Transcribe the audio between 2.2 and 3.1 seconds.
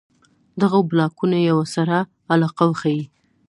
علاقه وښيي.